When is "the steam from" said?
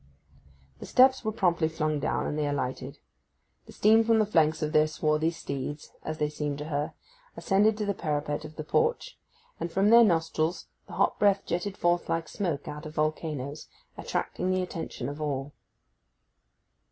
3.67-4.17